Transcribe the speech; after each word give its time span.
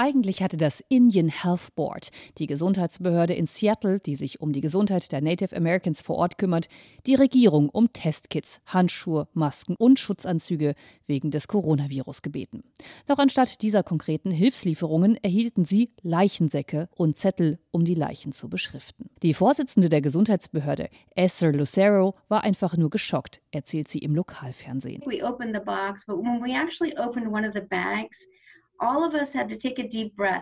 Eigentlich 0.00 0.44
hatte 0.44 0.56
das 0.56 0.80
Indian 0.88 1.26
Health 1.26 1.74
Board, 1.74 2.10
die 2.38 2.46
Gesundheitsbehörde 2.46 3.34
in 3.34 3.46
Seattle, 3.46 3.98
die 3.98 4.14
sich 4.14 4.40
um 4.40 4.52
die 4.52 4.60
Gesundheit 4.60 5.10
der 5.10 5.20
Native 5.20 5.56
Americans 5.56 6.02
vor 6.02 6.18
Ort 6.18 6.38
kümmert, 6.38 6.68
die 7.04 7.16
Regierung 7.16 7.68
um 7.68 7.92
Testkits, 7.92 8.60
Handschuhe, 8.66 9.26
Masken 9.32 9.74
und 9.76 9.98
Schutzanzüge 9.98 10.76
wegen 11.08 11.32
des 11.32 11.48
Coronavirus 11.48 12.22
gebeten. 12.22 12.62
Doch 13.08 13.18
anstatt 13.18 13.60
dieser 13.60 13.82
konkreten 13.82 14.30
Hilfslieferungen 14.30 15.16
erhielten 15.16 15.64
sie 15.64 15.90
Leichensäcke 16.02 16.88
und 16.94 17.16
Zettel, 17.16 17.58
um 17.72 17.84
die 17.84 17.96
Leichen 17.96 18.30
zu 18.30 18.48
beschriften. 18.48 19.10
Die 19.24 19.34
Vorsitzende 19.34 19.88
der 19.88 20.00
Gesundheitsbehörde, 20.00 20.90
Esther 21.16 21.50
Lucero, 21.50 22.14
war 22.28 22.44
einfach 22.44 22.76
nur 22.76 22.90
geschockt, 22.90 23.40
erzählt 23.50 23.88
sie 23.88 23.98
im 23.98 24.14
Lokalfernsehen. 24.14 25.02
We 25.06 25.26
opened 25.26 25.56
the 25.56 25.60
box, 25.60 26.06
but 26.06 26.18
when 26.18 26.40
we 26.40 26.56
actually 26.56 26.96
opened 26.96 27.26
one 27.32 27.44
of 27.44 27.52
the 27.52 27.66
bags, 27.68 28.28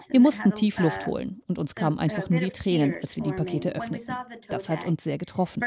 wir 0.08 0.20
mussten 0.20 0.54
tief 0.54 0.78
Luft 0.78 1.02
uh, 1.02 1.10
holen 1.12 1.42
und 1.46 1.58
uns 1.58 1.74
kamen 1.74 1.98
einfach 1.98 2.28
nur 2.28 2.40
die 2.40 2.50
Tränen, 2.50 2.94
als 3.00 3.16
wir 3.16 3.22
die 3.22 3.32
Pakete 3.32 3.74
öffneten. 3.74 4.14
Das 4.48 4.68
hat 4.68 4.86
uns 4.86 5.04
sehr 5.04 5.18
getroffen. 5.18 5.62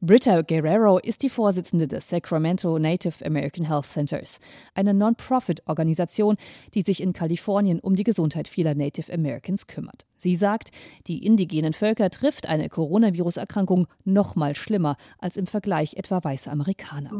Britta 0.00 0.42
Guerrero 0.42 0.98
ist 0.98 1.22
die 1.22 1.30
Vorsitzende 1.30 1.86
des 1.88 2.08
Sacramento 2.08 2.78
Native 2.78 3.24
American 3.24 3.66
Health 3.66 3.86
Centers, 3.86 4.40
eine 4.74 4.94
Non-Profit-Organisation, 4.94 6.36
die 6.74 6.82
sich 6.82 7.02
in 7.02 7.12
Kalifornien 7.12 7.80
um 7.80 7.94
die 7.94 8.04
Gesundheit 8.04 8.48
vieler 8.48 8.74
Native 8.74 9.12
Americans 9.12 9.66
kümmert. 9.66 10.04
Sie 10.22 10.36
sagt, 10.36 10.70
die 11.08 11.26
indigenen 11.26 11.72
Völker 11.72 12.08
trifft 12.08 12.48
eine 12.48 12.68
Coronavirus-Erkrankung 12.68 13.88
noch 14.04 14.36
mal 14.36 14.54
schlimmer 14.54 14.96
als 15.18 15.36
im 15.36 15.46
Vergleich 15.46 15.94
etwa 15.94 16.22
weiße 16.22 16.48
Amerikaner. 16.48 17.10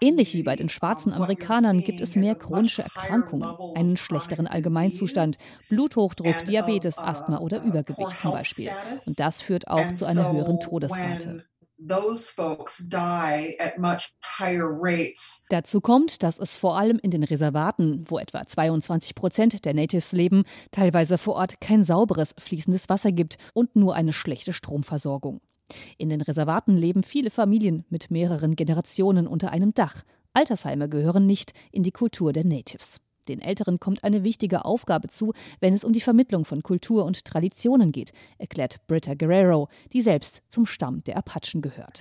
Ähnlich 0.00 0.34
wie 0.34 0.42
bei 0.42 0.56
den 0.56 0.68
schwarzen 0.68 1.12
Amerikanern 1.12 1.82
gibt 1.82 2.00
es 2.00 2.16
mehr 2.16 2.34
chronische 2.34 2.82
Erkrankungen, 2.82 3.54
einen 3.74 3.96
schlechteren 3.96 4.46
Allgemeinzustand, 4.46 5.36
Bluthochdruck, 5.68 6.44
Diabetes, 6.44 6.98
Asthma 6.98 7.38
oder 7.38 7.62
Übergewicht 7.62 8.20
zum 8.20 8.32
Beispiel. 8.32 8.70
Und 9.06 9.18
das 9.18 9.40
führt 9.40 9.68
auch 9.68 9.92
zu 9.92 10.06
einer 10.06 10.32
höheren 10.32 10.60
Todesrate. 10.60 11.44
Dazu 15.50 15.80
kommt, 15.82 16.22
dass 16.22 16.38
es 16.38 16.56
vor 16.56 16.78
allem 16.78 16.98
in 17.02 17.10
den 17.10 17.22
Reservaten, 17.22 18.04
wo 18.08 18.18
etwa 18.18 18.46
22 18.46 19.14
Prozent 19.14 19.64
der 19.64 19.74
Natives 19.74 20.12
leben, 20.12 20.44
teilweise 20.70 21.18
vor 21.18 21.34
Ort 21.34 21.60
kein 21.60 21.84
sauberes, 21.84 22.34
fließendes 22.38 22.88
Wasser 22.88 23.12
gibt 23.12 23.36
und 23.52 23.76
nur 23.76 23.94
eine 23.94 24.14
schlechte 24.14 24.54
Stromversorgung. 24.54 25.42
In 25.98 26.08
den 26.08 26.20
Reservaten 26.20 26.76
leben 26.76 27.02
viele 27.02 27.30
Familien 27.30 27.84
mit 27.88 28.10
mehreren 28.10 28.56
Generationen 28.56 29.26
unter 29.26 29.50
einem 29.50 29.74
Dach. 29.74 30.02
Altersheime 30.32 30.88
gehören 30.88 31.26
nicht 31.26 31.52
in 31.72 31.82
die 31.82 31.92
Kultur 31.92 32.32
der 32.32 32.44
Natives. 32.44 33.00
Den 33.28 33.40
Älteren 33.40 33.80
kommt 33.80 34.04
eine 34.04 34.22
wichtige 34.22 34.64
Aufgabe 34.64 35.08
zu, 35.08 35.32
wenn 35.60 35.74
es 35.74 35.84
um 35.84 35.92
die 35.92 36.00
Vermittlung 36.00 36.44
von 36.44 36.62
Kultur 36.62 37.04
und 37.04 37.24
Traditionen 37.24 37.90
geht, 37.90 38.12
erklärt 38.38 38.86
Britta 38.86 39.14
Guerrero, 39.14 39.68
die 39.92 40.00
selbst 40.00 40.42
zum 40.48 40.64
Stamm 40.64 41.02
der 41.04 41.16
Apachen 41.16 41.60
gehört. 41.60 41.98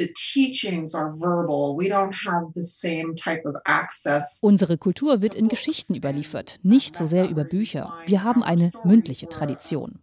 Unsere 4.42 4.78
Kultur 4.78 5.22
wird 5.22 5.36
in 5.36 5.48
Geschichten 5.48 5.96
überliefert, 5.96 6.60
nicht 6.62 6.96
so 6.96 7.06
sehr 7.06 7.28
über 7.30 7.44
Bücher. 7.44 7.94
Wir 8.06 8.24
haben 8.24 8.44
eine 8.44 8.72
mündliche 8.84 9.28
Tradition. 9.28 10.00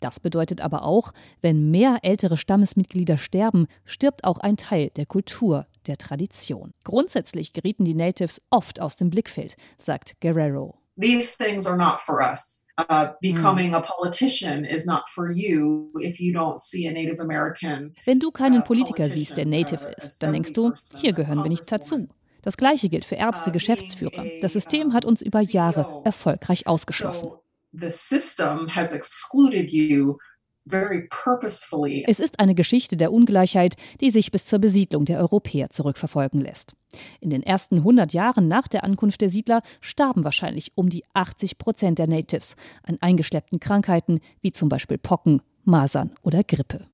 Das 0.00 0.18
bedeutet 0.18 0.60
aber 0.60 0.84
auch, 0.84 1.12
wenn 1.40 1.70
mehr 1.70 1.98
ältere 2.02 2.36
Stammesmitglieder 2.36 3.18
sterben, 3.18 3.66
stirbt 3.84 4.24
auch 4.24 4.38
ein 4.38 4.56
Teil 4.56 4.90
der 4.96 5.06
Kultur, 5.06 5.66
der 5.86 5.96
Tradition. 5.98 6.72
Grundsätzlich 6.84 7.52
gerieten 7.52 7.84
die 7.84 7.94
Natives 7.94 8.40
oft 8.50 8.80
aus 8.80 8.96
dem 8.96 9.10
Blickfeld, 9.10 9.56
sagt 9.76 10.20
Guerrero. 10.20 10.76
These 10.98 11.36
things 11.38 11.66
are 11.66 11.76
not 11.76 12.00
for 12.00 12.20
us. 12.20 12.64
Uh, 12.78 13.08
becoming 13.20 13.74
a 13.74 13.80
politician 13.80 14.64
is 14.64 14.86
not 14.86 15.08
for 15.08 15.30
you 15.30 15.90
if 16.00 16.18
you 16.18 16.32
don't 16.32 16.58
see 16.60 16.88
a 16.88 16.92
Native 16.92 17.20
American. 17.20 17.94
Wenn 18.06 18.18
du 18.18 18.30
keinen 18.30 18.60
uh, 18.60 18.64
Politiker 18.64 19.08
siehst, 19.08 19.36
der 19.36 19.46
Native 19.46 19.86
uh, 19.86 19.92
ist, 19.96 20.22
dann 20.22 20.32
denkst 20.32 20.52
du, 20.52 20.72
hier 20.96 21.12
gehören 21.12 21.42
wir 21.42 21.50
nicht 21.50 21.70
dazu. 21.70 22.08
Das 22.42 22.56
gleiche 22.56 22.88
gilt 22.88 23.04
für 23.04 23.16
Ärzte, 23.16 23.52
Geschäftsführer. 23.52 24.24
Das 24.40 24.54
System 24.54 24.94
hat 24.94 25.04
uns 25.04 25.20
über 25.20 25.40
Jahre 25.40 26.02
e 26.02 26.06
erfolgreich 26.06 26.66
ausgeschlossen. 26.66 27.30
The 27.72 27.90
system 27.90 28.68
has 28.74 28.92
excluded 28.92 29.70
you 29.70 30.18
es 32.06 32.20
ist 32.20 32.38
eine 32.38 32.54
Geschichte 32.54 32.96
der 32.96 33.12
Ungleichheit, 33.12 33.74
die 34.00 34.10
sich 34.10 34.30
bis 34.30 34.46
zur 34.46 34.58
Besiedlung 34.58 35.04
der 35.04 35.18
Europäer 35.18 35.70
zurückverfolgen 35.70 36.40
lässt. 36.40 36.74
In 37.20 37.30
den 37.30 37.42
ersten 37.42 37.78
100 37.78 38.12
Jahren 38.12 38.46
nach 38.46 38.68
der 38.68 38.84
Ankunft 38.84 39.20
der 39.20 39.30
Siedler 39.30 39.60
starben 39.80 40.22
wahrscheinlich 40.22 40.72
um 40.74 40.88
die 40.88 41.04
80 41.14 41.58
Prozent 41.58 41.98
der 41.98 42.08
Natives 42.08 42.56
an 42.82 42.98
eingeschleppten 43.00 43.58
Krankheiten 43.58 44.20
wie 44.42 44.52
zum 44.52 44.68
Beispiel 44.68 44.98
Pocken, 44.98 45.42
Masern 45.64 46.12
oder 46.22 46.44
Grippe. 46.44 46.90